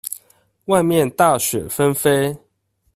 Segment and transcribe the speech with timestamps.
[0.65, 2.35] 外面大雪紛飛